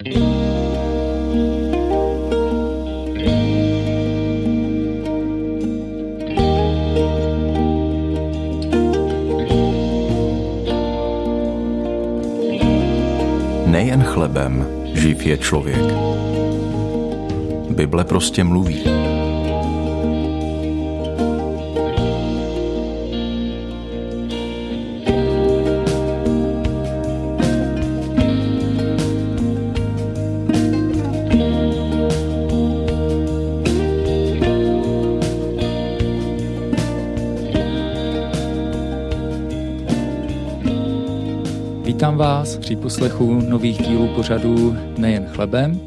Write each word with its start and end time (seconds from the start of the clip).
Nejen 0.00 0.12
chlebem 14.04 14.66
živ 14.94 15.26
je 15.26 15.38
člověk. 15.38 15.76
Bible 17.70 18.04
prostě 18.04 18.44
mluví. 18.44 18.84
Vítám 42.10 42.18
vás 42.18 42.56
při 42.56 42.76
poslechu 42.76 43.34
nových 43.34 43.78
dílů 43.82 44.14
pořadu 44.14 44.76
Nejen 44.98 45.26
chlebem. 45.26 45.80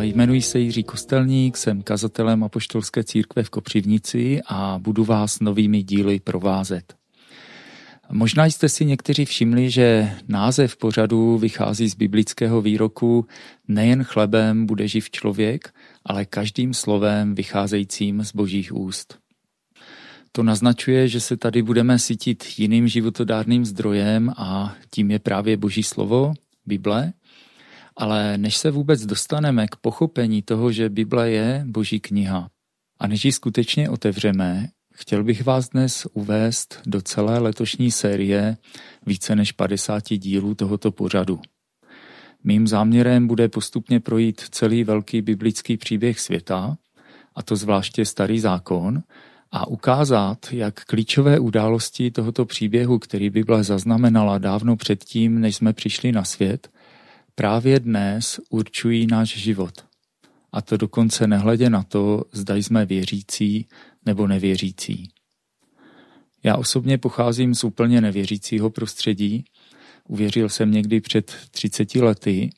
Jmenuji 0.00 0.42
se 0.42 0.58
Jiří 0.58 0.82
Kostelník, 0.82 1.56
jsem 1.56 1.82
kazatelem 1.82 2.44
Apoštolské 2.44 3.04
církve 3.04 3.42
v 3.42 3.50
Kopřivnici 3.50 4.40
a 4.46 4.78
budu 4.78 5.04
vás 5.04 5.40
novými 5.40 5.82
díly 5.82 6.20
provázet. 6.20 6.94
Možná 8.10 8.46
jste 8.46 8.68
si 8.68 8.84
někteří 8.84 9.24
všimli, 9.24 9.70
že 9.70 10.12
název 10.28 10.76
pořadu 10.76 11.38
vychází 11.38 11.88
z 11.88 11.94
biblického 11.94 12.62
výroku 12.62 13.26
Nejen 13.68 14.04
chlebem 14.04 14.66
bude 14.66 14.88
živ 14.88 15.10
člověk, 15.10 15.74
ale 16.04 16.24
každým 16.24 16.74
slovem 16.74 17.34
vycházejícím 17.34 18.24
z 18.24 18.32
božích 18.34 18.74
úst. 18.74 19.19
To 20.32 20.42
naznačuje, 20.42 21.08
že 21.08 21.20
se 21.20 21.36
tady 21.36 21.62
budeme 21.62 21.98
cítit 21.98 22.44
jiným 22.58 22.88
životodárným 22.88 23.64
zdrojem 23.64 24.30
a 24.36 24.74
tím 24.90 25.10
je 25.10 25.18
právě 25.18 25.56
Boží 25.56 25.82
slovo, 25.82 26.34
Bible. 26.66 27.12
Ale 27.96 28.38
než 28.38 28.56
se 28.56 28.70
vůbec 28.70 29.06
dostaneme 29.06 29.66
k 29.66 29.76
pochopení 29.76 30.42
toho, 30.42 30.72
že 30.72 30.88
Bible 30.88 31.30
je 31.30 31.64
Boží 31.66 32.00
kniha 32.00 32.50
a 33.00 33.06
než 33.06 33.24
ji 33.24 33.32
skutečně 33.32 33.90
otevřeme, 33.90 34.68
chtěl 34.94 35.24
bych 35.24 35.44
vás 35.44 35.68
dnes 35.68 36.06
uvést 36.12 36.80
do 36.86 37.02
celé 37.02 37.38
letošní 37.38 37.90
série 37.90 38.56
více 39.06 39.36
než 39.36 39.52
50 39.52 40.04
dílů 40.08 40.54
tohoto 40.54 40.92
pořadu. 40.92 41.40
Mým 42.44 42.66
záměrem 42.66 43.26
bude 43.26 43.48
postupně 43.48 44.00
projít 44.00 44.40
celý 44.50 44.84
velký 44.84 45.22
biblický 45.22 45.76
příběh 45.76 46.20
světa, 46.20 46.76
a 47.34 47.42
to 47.42 47.56
zvláště 47.56 48.04
Starý 48.04 48.40
zákon, 48.40 49.02
a 49.52 49.68
ukázat, 49.68 50.46
jak 50.52 50.84
klíčové 50.84 51.38
události 51.38 52.10
tohoto 52.10 52.44
příběhu, 52.44 52.98
který 52.98 53.30
Bible 53.30 53.64
zaznamenala 53.64 54.38
dávno 54.38 54.76
předtím, 54.76 55.40
než 55.40 55.56
jsme 55.56 55.72
přišli 55.72 56.12
na 56.12 56.24
svět, 56.24 56.70
právě 57.34 57.80
dnes 57.80 58.40
určují 58.50 59.06
náš 59.06 59.28
život. 59.28 59.84
A 60.52 60.62
to 60.62 60.76
dokonce 60.76 61.26
nehledě 61.26 61.70
na 61.70 61.82
to, 61.82 62.24
zda 62.32 62.56
jsme 62.56 62.86
věřící 62.86 63.66
nebo 64.06 64.26
nevěřící. 64.26 65.10
Já 66.42 66.56
osobně 66.56 66.98
pocházím 66.98 67.54
z 67.54 67.64
úplně 67.64 68.00
nevěřícího 68.00 68.70
prostředí. 68.70 69.44
Uvěřil 70.08 70.48
jsem 70.48 70.72
někdy 70.72 71.00
před 71.00 71.34
30 71.50 71.94
lety 71.94 72.50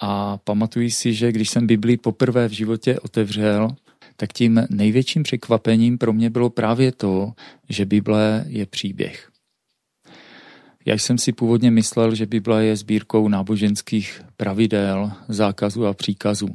a 0.00 0.38
pamatuji 0.38 0.90
si, 0.90 1.14
že 1.14 1.32
když 1.32 1.50
jsem 1.50 1.66
Bibli 1.66 1.96
poprvé 1.96 2.48
v 2.48 2.52
životě 2.52 3.00
otevřel, 3.00 3.76
tak 4.20 4.32
tím 4.32 4.66
největším 4.70 5.22
překvapením 5.22 5.98
pro 5.98 6.12
mě 6.12 6.30
bylo 6.30 6.50
právě 6.50 6.92
to, 6.92 7.32
že 7.68 7.84
Bible 7.84 8.44
je 8.48 8.66
příběh. 8.66 9.30
Já 10.86 10.94
jsem 10.94 11.18
si 11.18 11.32
původně 11.32 11.70
myslel, 11.70 12.14
že 12.14 12.26
Bible 12.26 12.64
je 12.64 12.76
sbírkou 12.76 13.28
náboženských 13.28 14.22
pravidel, 14.36 15.12
zákazů 15.28 15.86
a 15.86 15.94
příkazů. 15.94 16.48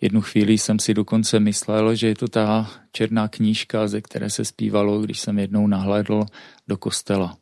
Jednu 0.00 0.20
chvíli 0.20 0.58
jsem 0.58 0.78
si 0.78 0.94
dokonce 0.94 1.40
myslel, 1.40 1.94
že 1.94 2.06
je 2.06 2.14
to 2.14 2.28
ta 2.28 2.70
černá 2.92 3.28
knížka, 3.28 3.88
ze 3.88 4.00
které 4.00 4.30
se 4.30 4.44
zpívalo, 4.44 5.00
když 5.00 5.20
jsem 5.20 5.38
jednou 5.38 5.66
nahlédl 5.66 6.26
do 6.68 6.76
kostela. 6.76 7.36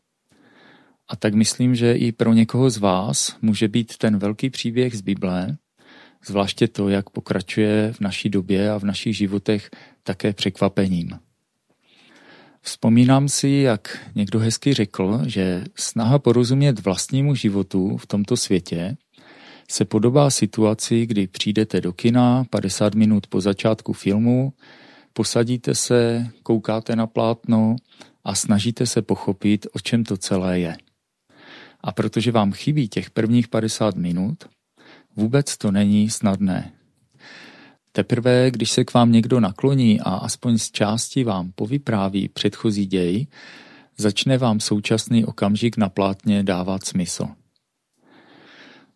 A 1.09 1.17
tak 1.17 1.35
myslím, 1.35 1.75
že 1.75 1.93
i 1.93 2.13
pro 2.13 2.33
někoho 2.33 2.71
z 2.71 2.79
vás 2.79 3.37
může 3.43 3.69
být 3.69 3.97
ten 3.97 4.19
velký 4.19 4.51
příběh 4.51 4.97
z 4.97 5.01
Bible 5.01 5.57
zvláště 6.27 6.69
to, 6.69 6.89
jak 6.89 7.11
pokračuje 7.11 7.93
v 7.93 8.01
naší 8.01 8.29
době 8.29 8.71
a 8.71 8.79
v 8.79 8.85
našich 8.85 9.17
životech 9.17 9.71
také 10.03 10.33
překvapením. 10.33 11.19
Vzpomínám 12.63 13.29
si, 13.29 13.49
jak 13.49 13.99
někdo 14.15 14.39
hezky 14.39 14.75
řekl, 14.75 15.21
že 15.27 15.65
snaha 15.75 16.19
porozumět 16.19 16.85
vlastnímu 16.85 17.35
životu 17.35 17.97
v 17.97 18.07
tomto 18.07 18.37
světě 18.37 18.97
se 19.71 19.85
podobá 19.85 20.31
situaci, 20.31 21.07
kdy 21.07 21.27
přijdete 21.27 21.81
do 21.81 21.93
kina 21.93 22.45
50 22.51 22.95
minut 22.95 23.27
po 23.27 23.41
začátku 23.41 23.93
filmu, 23.93 24.53
posadíte 25.13 25.75
se, 25.75 26.27
koukáte 26.43 26.97
na 26.97 27.07
plátno 27.07 27.77
a 28.25 28.35
snažíte 28.35 28.87
se 28.87 29.03
pochopit, 29.03 29.67
o 29.73 29.81
čem 29.81 30.05
to 30.05 30.17
celé 30.17 30.61
je. 30.61 30.77
A 31.81 31.93
protože 31.93 32.33
vám 32.33 32.53
chybí 32.53 32.89
těch 32.89 33.11
prvních 33.11 33.49
50 33.49 33.97
minut, 33.97 34.45
Vůbec 35.17 35.57
to 35.57 35.71
není 35.71 36.11
snadné. 36.11 36.73
Teprve, 37.93 38.51
když 38.51 38.71
se 38.71 38.85
k 38.85 38.95
vám 38.95 39.13
někdo 39.13 39.41
nakloní 39.41 40.01
a 40.01 40.11
aspoň 40.11 40.59
z 40.59 40.71
části 40.71 41.25
vám 41.25 41.53
povypráví 41.55 42.29
předchozí 42.29 42.87
děj, 42.87 43.27
začne 43.97 44.39
vám 44.39 44.61
současný 44.61 45.25
okamžik 45.25 45.77
na 45.77 45.89
plátně 45.89 46.43
dávat 46.43 46.85
smysl. 46.85 47.27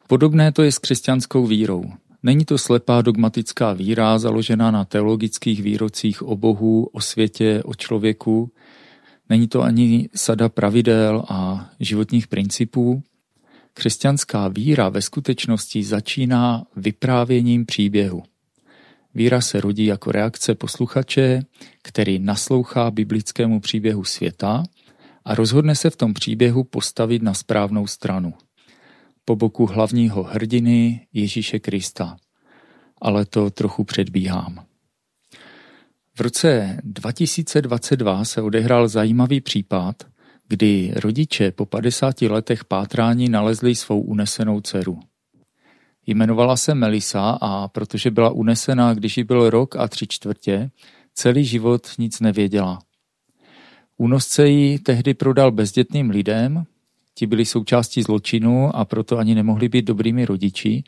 Podobné 0.07 0.53
to 0.53 0.63
je 0.63 0.73
s 0.73 0.79
křesťanskou 0.79 1.47
vírou. 1.47 1.85
Není 2.23 2.45
to 2.45 2.59
slepá 2.59 3.03
dogmatická 3.03 3.73
víra 3.73 4.19
založená 4.19 4.71
na 4.71 4.85
teologických 4.85 5.63
výrocích 5.63 6.23
o 6.23 6.37
Bohu, 6.37 6.85
o 6.85 7.01
světě, 7.01 7.63
o 7.65 7.75
člověku. 7.75 8.53
Není 9.29 9.49
to 9.49 9.63
ani 9.63 10.09
sada 10.15 10.49
pravidel 10.49 11.25
a 11.29 11.71
životních 11.81 12.29
principů, 12.29 13.03
Křesťanská 13.75 14.49
víra 14.49 14.89
ve 14.89 15.03
skutečnosti 15.03 15.85
začíná 15.85 16.67
vyprávěním 16.77 17.67
příběhu. 17.67 18.23
Víra 19.15 19.41
se 19.41 19.61
rodí 19.61 19.85
jako 19.85 20.13
reakce 20.13 20.55
posluchače, 20.55 21.43
který 21.83 22.19
naslouchá 22.19 22.91
biblickému 22.91 23.61
příběhu 23.61 24.05
světa 24.05 24.63
a 25.25 25.35
rozhodne 25.35 25.75
se 25.75 25.91
v 25.91 25.97
tom 25.97 26.15
příběhu 26.15 26.65
postavit 26.65 27.23
na 27.23 27.35
správnou 27.35 27.87
stranu. 27.87 28.35
Po 29.25 29.37
boku 29.37 29.67
hlavního 29.67 30.23
hrdiny 30.23 31.07
Ježíše 31.13 31.59
Krista. 31.59 32.17
Ale 33.03 33.27
to 33.27 33.51
trochu 33.51 33.85
předbíhám. 33.85 34.65
V 36.17 36.21
roce 36.21 36.81
2022 36.85 38.25
se 38.25 38.43
odehrál 38.43 38.89
zajímavý 38.89 39.41
případ, 39.41 40.03
kdy 40.51 40.93
rodiče 40.97 41.51
po 41.51 41.67
50 41.67 42.23
letech 42.23 42.65
pátrání 42.65 43.29
nalezli 43.29 43.75
svou 43.75 44.01
unesenou 44.01 44.61
dceru. 44.61 45.01
Jmenovala 46.07 46.57
se 46.57 46.75
Melisa 46.75 47.39
a 47.41 47.69
protože 47.69 48.11
byla 48.11 48.31
unesená, 48.31 48.95
když 48.95 49.17
jí 49.17 49.25
byl 49.25 49.51
rok 49.51 49.77
a 49.77 49.89
tři 49.89 50.07
čtvrtě, 50.07 50.71
celý 51.15 51.45
život 51.45 51.89
nic 51.99 52.21
nevěděla. 52.21 52.79
Únosce 53.97 54.49
ji 54.49 54.79
tehdy 54.79 55.15
prodal 55.15 55.53
bezdětným 55.53 56.11
lidem, 56.11 56.65
ti 57.15 57.27
byli 57.27 57.45
součástí 57.45 58.03
zločinu 58.03 58.77
a 58.77 58.85
proto 58.85 59.19
ani 59.19 59.35
nemohli 59.35 59.69
být 59.69 59.85
dobrými 59.85 60.25
rodiči, 60.25 60.85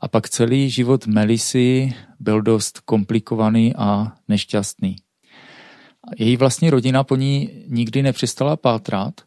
a 0.00 0.08
pak 0.08 0.28
celý 0.28 0.70
život 0.70 1.06
Melisy 1.06 1.94
byl 2.20 2.42
dost 2.42 2.80
komplikovaný 2.80 3.74
a 3.76 4.12
nešťastný. 4.28 5.03
Její 6.18 6.36
vlastní 6.36 6.70
rodina 6.70 7.04
po 7.04 7.16
ní 7.16 7.50
nikdy 7.68 8.02
nepřestala 8.02 8.56
pátrat, 8.56 9.20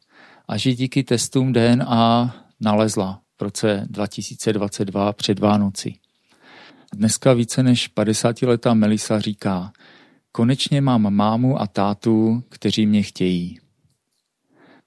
až 0.48 0.66
ji 0.66 0.76
díky 0.76 1.04
testům 1.04 1.54
DNA 1.54 2.36
nalezla 2.60 3.22
v 3.40 3.42
roce 3.42 3.86
2022 3.90 5.14
před 5.14 5.40
Vánoci. 5.40 5.94
Dneska 6.94 7.34
více 7.34 7.64
než 7.64 7.88
50 7.88 8.42
letá 8.42 8.74
Melisa 8.74 9.20
říká, 9.20 9.72
konečně 10.32 10.82
mám 10.82 11.14
mámu 11.14 11.62
a 11.62 11.68
tátu, 11.68 12.44
kteří 12.50 12.86
mě 12.86 13.04
chtějí. 13.04 13.60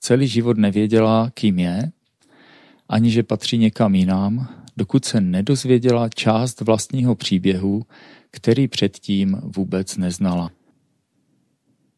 Celý 0.00 0.28
život 0.28 0.58
nevěděla, 0.58 1.30
kým 1.34 1.58
je, 1.58 1.90
ani 2.88 3.10
že 3.10 3.22
patří 3.22 3.58
někam 3.58 3.94
jinam, 3.94 4.48
dokud 4.76 5.04
se 5.04 5.20
nedozvěděla 5.20 6.08
část 6.08 6.60
vlastního 6.60 7.14
příběhu, 7.14 7.82
který 8.30 8.68
předtím 8.68 9.40
vůbec 9.42 9.96
neznala. 9.96 10.50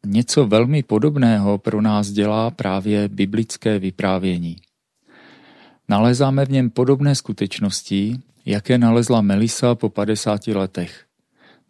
Něco 0.05 0.47
velmi 0.47 0.83
podobného 0.83 1.57
pro 1.57 1.81
nás 1.81 2.09
dělá 2.09 2.51
právě 2.51 3.07
biblické 3.07 3.79
vyprávění. 3.79 4.55
Nalezáme 5.89 6.45
v 6.45 6.51
něm 6.51 6.69
podobné 6.69 7.15
skutečnosti, 7.15 8.19
jaké 8.45 8.77
nalezla 8.77 9.21
Melisa 9.21 9.75
po 9.75 9.89
50 9.89 10.47
letech. 10.47 11.05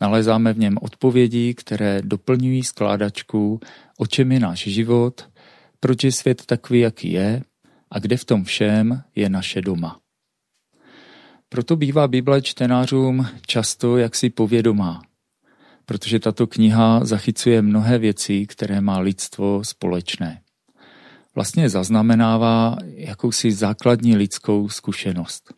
Nalezáme 0.01 0.53
v 0.53 0.59
něm 0.59 0.77
odpovědi, 0.81 1.53
které 1.53 2.01
doplňují 2.01 2.63
skládačku, 2.63 3.59
o 3.97 4.07
čem 4.07 4.31
je 4.31 4.39
náš 4.39 4.59
život, 4.59 5.30
proč 5.80 6.03
je 6.03 6.12
svět 6.12 6.45
takový, 6.45 6.80
jaký 6.80 7.12
je 7.12 7.41
a 7.91 8.00
kde 8.00 8.18
v 8.18 8.25
tom 8.25 8.44
všem 8.44 9.01
je 9.15 9.30
naše 9.30 9.62
doma. 9.62 10.00
Proto 11.50 11.75
bývá 11.75 12.07
Bible 12.07 12.41
čtenářům 12.41 13.27
často 13.47 13.97
jaksi 13.97 14.30
povědomá, 14.30 15.01
protože 15.85 16.19
tato 16.19 16.47
kniha 16.47 17.06
zachycuje 17.06 17.62
mnohé 17.62 17.97
věci, 17.97 18.45
které 18.45 18.81
má 18.81 19.00
lidstvo 19.00 19.63
společné. 19.63 20.41
Vlastně 21.35 21.69
zaznamenává 21.69 22.77
jakousi 22.95 23.51
základní 23.51 24.15
lidskou 24.15 24.69
zkušenost. 24.69 25.53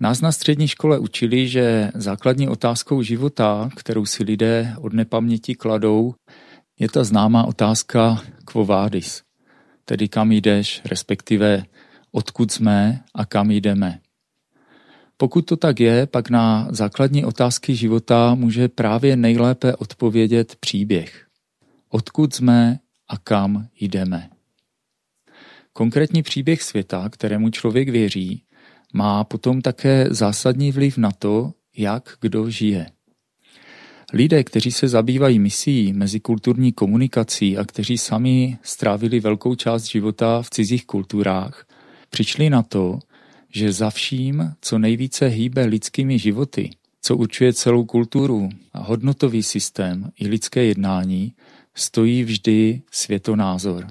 Nás 0.00 0.20
na 0.20 0.32
střední 0.32 0.68
škole 0.68 0.98
učili, 0.98 1.48
že 1.48 1.90
základní 1.94 2.48
otázkou 2.48 3.02
života, 3.02 3.70
kterou 3.76 4.06
si 4.06 4.24
lidé 4.24 4.74
od 4.78 4.92
nepaměti 4.92 5.54
kladou, 5.54 6.14
je 6.78 6.88
ta 6.88 7.04
známá 7.04 7.44
otázka 7.44 8.22
quo 8.44 8.64
vadis, 8.64 9.22
tedy 9.84 10.08
kam 10.08 10.32
jdeš, 10.32 10.82
respektive 10.84 11.64
odkud 12.12 12.52
jsme 12.52 13.00
a 13.14 13.24
kam 13.24 13.50
jdeme. 13.50 14.00
Pokud 15.22 15.42
to 15.46 15.56
tak 15.56 15.80
je, 15.80 16.06
pak 16.06 16.30
na 16.30 16.68
základní 16.70 17.24
otázky 17.24 17.74
života 17.76 18.34
může 18.34 18.68
právě 18.68 19.16
nejlépe 19.16 19.76
odpovědět 19.76 20.56
příběh. 20.56 21.26
Odkud 21.88 22.34
jsme 22.34 22.78
a 23.08 23.18
kam 23.18 23.66
jdeme. 23.80 24.30
Konkrétní 25.72 26.22
příběh 26.22 26.62
světa, 26.62 27.08
kterému 27.08 27.50
člověk 27.50 27.88
věří, 27.88 28.42
má 28.92 29.24
potom 29.24 29.60
také 29.60 30.06
zásadní 30.10 30.72
vliv 30.72 30.98
na 30.98 31.10
to, 31.10 31.52
jak 31.76 32.16
kdo 32.20 32.50
žije. 32.50 32.86
Lidé, 34.12 34.44
kteří 34.44 34.72
se 34.72 34.88
zabývají 34.88 35.38
misií 35.38 35.92
mezikulturní 35.92 36.72
komunikací 36.72 37.58
a 37.58 37.64
kteří 37.64 37.98
sami 37.98 38.58
strávili 38.62 39.20
velkou 39.20 39.54
část 39.54 39.84
života 39.84 40.42
v 40.42 40.50
cizích 40.50 40.86
kulturách, 40.86 41.66
přišli 42.10 42.50
na 42.50 42.62
to, 42.62 42.98
že 43.52 43.72
za 43.72 43.90
vším, 43.90 44.54
co 44.60 44.78
nejvíce 44.78 45.26
hýbe 45.26 45.64
lidskými 45.64 46.18
životy, 46.18 46.70
co 47.02 47.16
určuje 47.16 47.52
celou 47.52 47.84
kulturu 47.84 48.48
a 48.72 48.82
hodnotový 48.82 49.42
systém 49.42 50.10
i 50.20 50.28
lidské 50.28 50.64
jednání, 50.64 51.32
stojí 51.74 52.24
vždy 52.24 52.82
světonázor. 52.90 53.86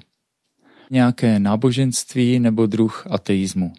Nějaké 0.90 1.38
náboženství 1.38 2.38
nebo 2.38 2.66
druh 2.66 3.06
ateismu. 3.10 3.72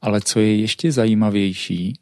Ale 0.00 0.20
co 0.20 0.40
je 0.40 0.56
ještě 0.56 0.92
zajímavější, 0.92 1.98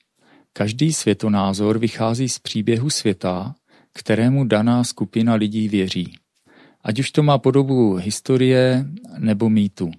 každý 0.52 0.92
světonázor 0.92 1.78
vychází 1.78 2.28
z 2.28 2.38
příběhu 2.38 2.90
světa, 2.90 3.54
kterému 3.92 4.44
daná 4.44 4.84
skupina 4.84 5.34
lidí 5.34 5.69
věří. 5.69 6.14
Ať 6.82 6.98
už 6.98 7.10
to 7.10 7.22
má 7.22 7.38
podobu 7.38 7.94
historie 7.94 8.86
nebo 9.19 9.50
mýtu. 9.50 9.90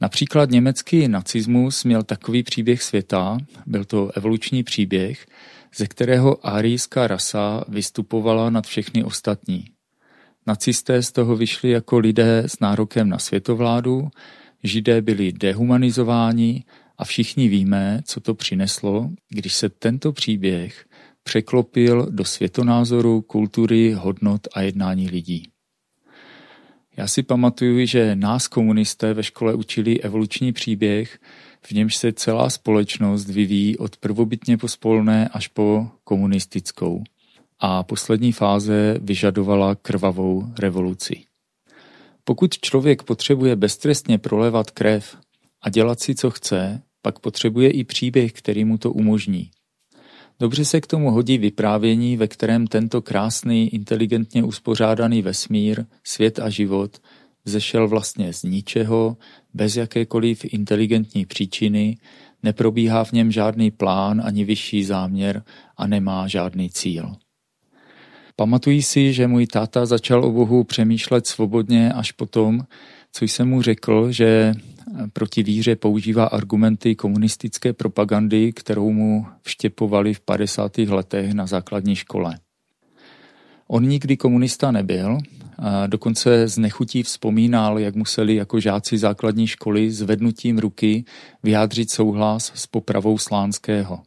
Například 0.00 0.50
německý 0.50 1.08
nacismus 1.08 1.84
měl 1.84 2.02
takový 2.02 2.42
příběh 2.42 2.82
světa, 2.82 3.38
byl 3.66 3.84
to 3.84 4.10
evoluční 4.16 4.62
příběh, 4.62 5.26
ze 5.76 5.86
kterého 5.86 6.46
árijská 6.46 7.06
rasa 7.06 7.64
vystupovala 7.68 8.50
nad 8.50 8.66
všechny 8.66 9.04
ostatní. 9.04 9.64
Nacisté 10.46 11.02
z 11.02 11.12
toho 11.12 11.36
vyšli 11.36 11.70
jako 11.70 11.98
lidé 11.98 12.42
s 12.46 12.60
nárokem 12.60 13.08
na 13.08 13.18
světovládu, 13.18 14.08
židé 14.62 15.02
byli 15.02 15.32
dehumanizováni 15.32 16.64
a 16.98 17.04
všichni 17.04 17.48
víme, 17.48 18.00
co 18.04 18.20
to 18.20 18.34
přineslo, 18.34 19.10
když 19.28 19.54
se 19.54 19.68
tento 19.68 20.12
příběh 20.12 20.84
překlopil 21.22 22.06
do 22.10 22.24
světonázoru, 22.24 23.22
kultury, 23.22 23.92
hodnot 23.92 24.48
a 24.54 24.60
jednání 24.60 25.08
lidí. 25.08 25.53
Já 26.96 27.06
si 27.06 27.22
pamatuju, 27.22 27.86
že 27.86 28.16
nás 28.16 28.48
komunisté 28.48 29.14
ve 29.14 29.22
škole 29.22 29.54
učili 29.54 30.00
evoluční 30.00 30.52
příběh, 30.52 31.18
v 31.62 31.72
němž 31.72 31.96
se 31.96 32.12
celá 32.12 32.50
společnost 32.50 33.26
vyvíjí 33.26 33.78
od 33.78 33.96
prvobytně 33.96 34.58
pospolné 34.58 35.28
až 35.28 35.48
po 35.48 35.88
komunistickou. 36.04 37.04
A 37.58 37.82
poslední 37.82 38.32
fáze 38.32 38.98
vyžadovala 39.00 39.74
krvavou 39.74 40.46
revoluci. 40.58 41.24
Pokud 42.24 42.58
člověk 42.58 43.02
potřebuje 43.02 43.56
beztrestně 43.56 44.18
prolevat 44.18 44.70
krev 44.70 45.16
a 45.62 45.70
dělat 45.70 46.00
si, 46.00 46.14
co 46.14 46.30
chce, 46.30 46.82
pak 47.02 47.18
potřebuje 47.18 47.70
i 47.70 47.84
příběh, 47.84 48.32
který 48.32 48.64
mu 48.64 48.78
to 48.78 48.92
umožní. 48.92 49.50
Dobře 50.40 50.64
se 50.64 50.80
k 50.80 50.86
tomu 50.86 51.10
hodí 51.10 51.38
vyprávění, 51.38 52.16
ve 52.16 52.28
kterém 52.28 52.66
tento 52.66 53.02
krásný, 53.02 53.74
inteligentně 53.74 54.44
uspořádaný 54.44 55.22
vesmír, 55.22 55.84
svět 56.04 56.38
a 56.38 56.50
život 56.50 57.00
zešel 57.44 57.88
vlastně 57.88 58.32
z 58.32 58.42
ničeho, 58.42 59.16
bez 59.54 59.76
jakékoliv 59.76 60.44
inteligentní 60.44 61.26
příčiny, 61.26 61.96
neprobíhá 62.42 63.04
v 63.04 63.12
něm 63.12 63.32
žádný 63.32 63.70
plán 63.70 64.22
ani 64.24 64.44
vyšší 64.44 64.84
záměr 64.84 65.42
a 65.76 65.86
nemá 65.86 66.28
žádný 66.28 66.70
cíl. 66.70 67.12
Pamatuji 68.36 68.82
si, 68.82 69.12
že 69.12 69.26
můj 69.26 69.46
táta 69.46 69.86
začal 69.86 70.24
o 70.24 70.32
Bohu 70.32 70.64
přemýšlet 70.64 71.26
svobodně 71.26 71.92
až 71.92 72.12
potom, 72.12 72.60
co 73.12 73.24
jsem 73.24 73.48
mu 73.48 73.62
řekl, 73.62 74.12
že 74.12 74.54
proti 75.12 75.42
víře 75.42 75.76
používá 75.76 76.24
argumenty 76.24 76.94
komunistické 76.94 77.72
propagandy, 77.72 78.52
kterou 78.52 78.92
mu 78.92 79.26
vštěpovali 79.42 80.14
v 80.14 80.20
50. 80.20 80.78
letech 80.78 81.32
na 81.32 81.46
základní 81.46 81.96
škole. 81.96 82.38
On 83.68 83.88
nikdy 83.88 84.16
komunista 84.16 84.70
nebyl, 84.70 85.18
a 85.58 85.86
dokonce 85.86 86.48
z 86.48 86.58
nechutí 86.58 87.02
vzpomínal, 87.02 87.78
jak 87.78 87.94
museli 87.94 88.34
jako 88.34 88.60
žáci 88.60 88.98
základní 88.98 89.46
školy 89.46 89.90
zvednutím 89.90 90.58
ruky 90.58 91.04
vyjádřit 91.42 91.90
souhlas 91.90 92.52
s 92.54 92.66
popravou 92.66 93.18
Slánského. 93.18 94.02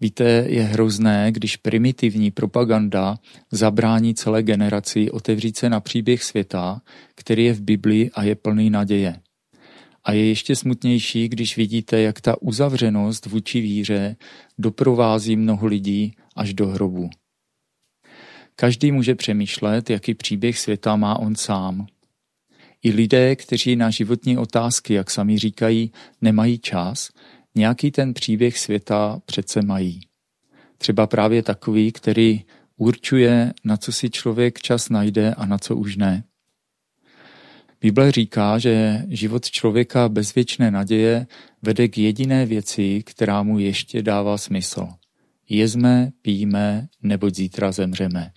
Víte, 0.00 0.24
je 0.48 0.62
hrozné, 0.62 1.32
když 1.32 1.56
primitivní 1.56 2.30
propaganda 2.30 3.18
zabrání 3.50 4.14
celé 4.14 4.42
generaci 4.42 5.10
otevřít 5.10 5.56
se 5.56 5.70
na 5.70 5.80
příběh 5.80 6.24
světa, 6.24 6.80
který 7.14 7.44
je 7.44 7.52
v 7.52 7.60
Biblii 7.60 8.10
a 8.10 8.22
je 8.22 8.34
plný 8.34 8.70
naděje. 8.70 9.20
A 10.04 10.12
je 10.12 10.28
ještě 10.28 10.56
smutnější, 10.56 11.28
když 11.28 11.56
vidíte, 11.56 12.00
jak 12.00 12.20
ta 12.20 12.42
uzavřenost 12.42 13.26
vůči 13.26 13.60
víře 13.60 14.16
doprovází 14.58 15.36
mnoho 15.36 15.66
lidí 15.66 16.16
až 16.36 16.54
do 16.54 16.66
hrobu. 16.66 17.10
Každý 18.56 18.92
může 18.92 19.14
přemýšlet, 19.14 19.90
jaký 19.90 20.14
příběh 20.14 20.58
světa 20.58 20.96
má 20.96 21.18
on 21.18 21.34
sám. 21.34 21.86
I 22.82 22.90
lidé, 22.90 23.36
kteří 23.36 23.76
na 23.76 23.90
životní 23.90 24.38
otázky, 24.38 24.94
jak 24.94 25.10
sami 25.10 25.38
říkají, 25.38 25.92
nemají 26.20 26.58
čas, 26.58 27.10
nějaký 27.54 27.90
ten 27.90 28.14
příběh 28.14 28.58
světa 28.58 29.20
přece 29.26 29.62
mají. 29.62 30.00
Třeba 30.78 31.06
právě 31.06 31.42
takový, 31.42 31.92
který 31.92 32.44
určuje, 32.76 33.52
na 33.64 33.76
co 33.76 33.92
si 33.92 34.10
člověk 34.10 34.58
čas 34.58 34.88
najde 34.88 35.34
a 35.34 35.46
na 35.46 35.58
co 35.58 35.76
už 35.76 35.96
ne. 35.96 36.24
Bible 37.84 38.12
říká, 38.12 38.58
že 38.58 39.02
život 39.08 39.50
člověka 39.50 40.08
bez 40.08 40.34
věčné 40.34 40.70
naděje 40.70 41.26
vede 41.62 41.88
k 41.88 41.98
jediné 41.98 42.46
věci, 42.46 43.02
která 43.06 43.42
mu 43.42 43.58
ještě 43.58 44.02
dává 44.02 44.38
smysl. 44.38 44.88
Jezme, 45.48 46.10
pijme, 46.22 46.88
neboť 47.02 47.34
zítra 47.34 47.72
zemřeme. 47.72 48.30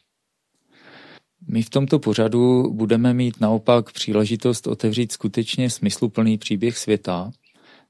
My 1.47 1.63
v 1.63 1.69
tomto 1.69 1.99
pořadu 1.99 2.73
budeme 2.73 3.13
mít 3.13 3.41
naopak 3.41 3.91
příležitost 3.91 4.67
otevřít 4.67 5.11
skutečně 5.11 5.69
smysluplný 5.69 6.37
příběh 6.37 6.77
světa, 6.77 7.31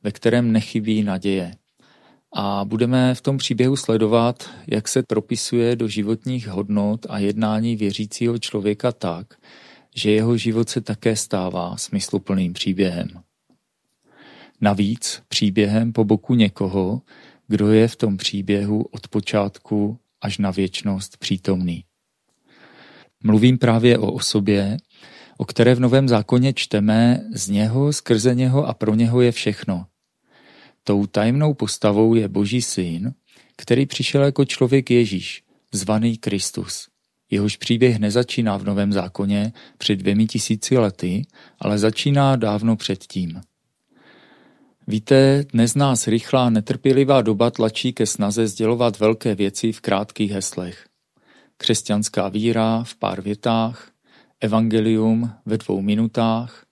ve 0.04 0.12
kterém 0.12 0.52
nechybí 0.52 1.04
naděje. 1.04 1.52
A 2.34 2.66
budeme 2.66 3.16
v 3.16 3.22
tom 3.22 3.38
příběhu 3.38 3.76
sledovat, 3.76 4.50
jak 4.68 4.88
se 4.88 5.04
propisuje 5.04 5.76
do 5.76 5.88
životních 5.88 6.48
hodnot 6.48 7.06
a 7.10 7.20
jednání 7.20 7.76
věřícího 7.76 8.38
člověka 8.38 8.92
tak, 8.92 9.34
že 9.98 10.12
jeho 10.12 10.38
život 10.38 10.70
se 10.70 10.82
také 10.82 11.16
stává 11.16 11.78
smysluplným 11.78 12.54
příběhem. 12.54 13.08
Navíc 14.62 15.22
příběhem 15.28 15.94
po 15.94 16.04
boku 16.04 16.36
někoho, 16.36 17.02
kdo 17.48 17.72
je 17.72 17.88
v 17.88 17.96
tom 17.96 18.18
příběhu 18.18 18.82
od 18.92 19.08
počátku 19.08 20.00
až 20.22 20.38
na 20.38 20.52
věčnost 20.52 21.18
přítomný. 21.18 21.84
Mluvím 23.24 23.58
právě 23.58 23.98
o 23.98 24.12
osobě, 24.12 24.78
o 25.38 25.46
které 25.46 25.76
v 25.76 25.80
Novém 25.80 26.08
zákoně 26.08 26.54
čteme 26.54 27.22
z 27.34 27.50
něho, 27.50 27.94
skrze 27.94 28.36
něho 28.36 28.66
a 28.66 28.74
pro 28.74 28.96
něho 28.96 29.22
je 29.22 29.32
všechno. 29.32 29.86
Tou 30.84 31.06
tajemnou 31.06 31.54
postavou 31.54 32.16
je 32.16 32.28
Boží 32.28 32.62
syn, 32.62 33.14
který 33.58 33.86
přišel 33.86 34.24
jako 34.24 34.46
člověk 34.46 34.92
Ježíš, 34.92 35.44
zvaný 35.74 36.18
Kristus. 36.18 36.88
Jehož 37.32 37.58
příběh 37.58 38.00
nezačíná 38.00 38.58
v 38.58 38.64
Novém 38.64 38.94
zákoně 38.94 39.54
před 39.78 39.96
dvěmi 39.96 40.28
tisíci 40.28 40.78
lety, 40.78 41.26
ale 41.60 41.78
začíná 41.78 42.36
dávno 42.36 42.76
předtím. 42.76 43.42
Víte, 44.88 45.44
dnes 45.54 45.76
nás 45.76 46.08
rychlá 46.08 46.50
netrpělivá 46.50 47.22
doba 47.22 47.52
tlačí 47.52 47.94
ke 47.94 48.06
snaze 48.06 48.48
sdělovat 48.48 49.00
velké 49.00 49.36
věci 49.36 49.72
v 49.72 49.82
krátkých 49.82 50.32
heslech. 50.32 50.88
Křesťanská 51.58 52.30
víra 52.30 52.84
v 52.84 52.96
pár 52.96 53.22
větách, 53.22 53.92
evangelium 54.42 55.32
ve 55.46 55.58
dvou 55.58 55.82
minutách. 55.82 56.66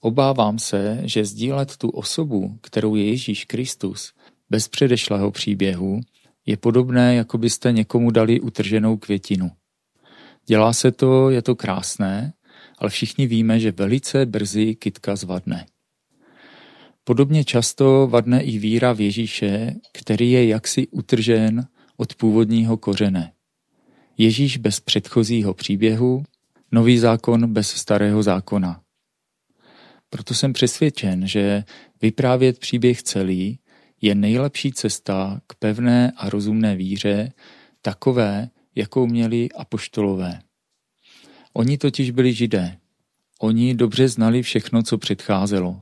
Obávám 0.00 0.58
se, 0.58 1.00
že 1.04 1.24
sdílet 1.24 1.76
tu 1.76 1.88
osobu, 1.88 2.58
kterou 2.60 2.94
je 2.94 3.08
Ježíš 3.08 3.44
Kristus, 3.44 4.12
bez 4.50 4.68
předešlého 4.68 5.30
příběhu, 5.30 6.00
je 6.46 6.56
podobné, 6.56 7.14
jako 7.14 7.38
byste 7.38 7.72
někomu 7.72 8.10
dali 8.10 8.40
utrženou 8.40 8.96
květinu. 8.96 9.50
Dělá 10.48 10.72
se 10.72 10.92
to, 10.92 11.30
je 11.30 11.42
to 11.42 11.56
krásné, 11.56 12.32
ale 12.78 12.90
všichni 12.90 13.26
víme, 13.26 13.60
že 13.60 13.72
velice 13.72 14.26
brzy 14.26 14.74
kytka 14.74 15.16
zvadne. 15.16 15.66
Podobně 17.04 17.44
často 17.44 18.06
vadne 18.10 18.42
i 18.42 18.58
víra 18.58 18.92
v 18.92 19.00
Ježíše, 19.00 19.74
který 19.92 20.30
je 20.30 20.46
jaksi 20.46 20.88
utržen 20.88 21.66
od 21.96 22.14
původního 22.14 22.76
kořene. 22.76 23.32
Ježíš 24.18 24.56
bez 24.56 24.80
předchozího 24.80 25.54
příběhu, 25.54 26.22
nový 26.72 26.98
zákon 26.98 27.52
bez 27.52 27.68
starého 27.68 28.22
zákona. 28.22 28.80
Proto 30.10 30.34
jsem 30.34 30.52
přesvědčen, 30.52 31.26
že 31.26 31.64
vyprávět 32.02 32.58
příběh 32.58 33.02
celý 33.02 33.58
je 34.00 34.14
nejlepší 34.14 34.72
cesta 34.72 35.40
k 35.46 35.54
pevné 35.54 36.12
a 36.16 36.30
rozumné 36.30 36.76
víře, 36.76 37.32
takové, 37.82 38.48
jakou 38.78 39.06
měli 39.06 39.48
apoštolové. 39.56 40.40
Oni 41.52 41.78
totiž 41.78 42.10
byli 42.10 42.32
židé. 42.32 42.76
Oni 43.40 43.74
dobře 43.74 44.08
znali 44.08 44.42
všechno, 44.42 44.82
co 44.82 44.98
předcházelo. 44.98 45.80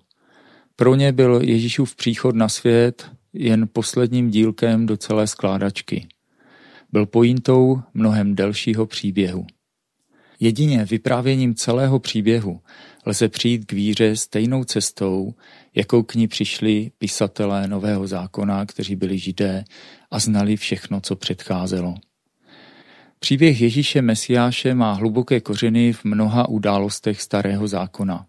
Pro 0.77 0.95
ně 0.95 1.13
byl 1.13 1.41
Ježíšův 1.43 1.97
příchod 1.97 2.37
na 2.37 2.49
svět 2.49 3.11
jen 3.33 3.69
posledním 3.73 4.31
dílkem 4.31 4.87
do 4.87 4.97
celé 4.97 5.27
skládačky. 5.27 6.07
Byl 6.93 7.07
pointou 7.07 7.81
mnohem 7.95 8.35
delšího 8.35 8.87
příběhu. 8.87 9.47
Jedině 10.41 10.85
vyprávěním 10.85 11.55
celého 11.55 11.99
příběhu 11.99 12.61
lze 13.07 13.29
přijít 13.29 13.65
k 13.65 13.73
víře 13.73 14.17
stejnou 14.17 14.65
cestou, 14.65 15.35
jakou 15.75 16.03
k 16.03 16.15
ní 16.15 16.29
přišli 16.29 16.91
pisatelé 16.99 17.69
Nového 17.69 18.07
zákona, 18.07 18.67
kteří 18.67 18.97
byli 18.97 19.19
židé 19.19 19.65
a 20.11 20.19
znali 20.19 20.57
všechno, 20.57 21.01
co 21.01 21.17
předcházelo. 21.17 21.95
Příběh 23.19 23.61
Ježíše 23.61 24.03
Mesiáše 24.03 24.75
má 24.75 24.93
hluboké 24.93 25.41
kořeny 25.41 25.93
v 25.93 26.05
mnoha 26.05 26.49
událostech 26.49 27.23
Starého 27.23 27.69
zákona. 27.69 28.27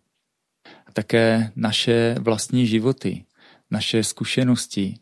A 0.85 0.91
také 0.91 1.51
naše 1.55 2.15
vlastní 2.19 2.67
životy, 2.67 3.25
naše 3.71 4.03
zkušenosti, 4.03 4.95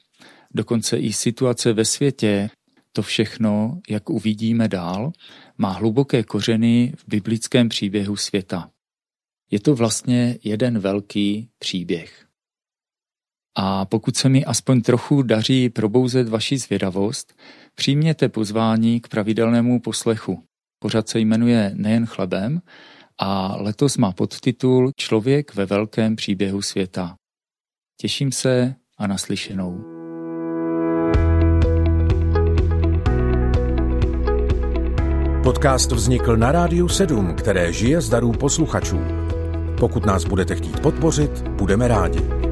dokonce 0.53 0.97
i 0.97 1.13
situace 1.13 1.73
ve 1.73 1.85
světě, 1.85 2.49
to 2.91 3.01
všechno, 3.01 3.79
jak 3.89 4.09
uvidíme 4.09 4.67
dál, 4.67 5.11
má 5.57 5.71
hluboké 5.71 6.23
kořeny 6.23 6.93
v 6.97 7.03
biblickém 7.07 7.69
příběhu 7.69 8.15
světa. 8.15 8.69
Je 9.51 9.59
to 9.59 9.75
vlastně 9.75 10.37
jeden 10.43 10.79
velký 10.79 11.49
příběh. 11.59 12.25
A 13.55 13.85
pokud 13.85 14.17
se 14.17 14.29
mi 14.29 14.45
aspoň 14.45 14.81
trochu 14.81 15.21
daří 15.21 15.69
probouzet 15.69 16.29
vaši 16.29 16.57
zvědavost, 16.57 17.33
přijměte 17.75 18.29
pozvání 18.29 18.99
k 18.99 19.07
pravidelnému 19.07 19.79
poslechu. 19.79 20.43
Pořad 20.79 21.09
se 21.09 21.19
jmenuje 21.19 21.71
Nejen 21.75 22.05
chlebem 22.05 22.61
a 23.19 23.55
letos 23.55 23.97
má 23.97 24.11
podtitul 24.11 24.91
Člověk 24.97 25.55
ve 25.55 25.65
velkém 25.65 26.15
příběhu 26.15 26.61
světa. 26.61 27.15
Těším 28.01 28.31
se 28.31 28.75
a 28.97 29.07
naslyšenou. 29.07 29.83
Podcast 35.43 35.91
vznikl 35.91 36.37
na 36.37 36.51
Rádiu 36.51 36.87
7, 36.87 37.35
které 37.35 37.73
žije 37.73 38.01
z 38.01 38.09
darů 38.09 38.31
posluchačů. 38.31 38.99
Pokud 39.79 40.05
nás 40.05 40.25
budete 40.25 40.55
chtít 40.55 40.79
podpořit, 40.79 41.47
budeme 41.47 41.87
rádi. 41.87 42.44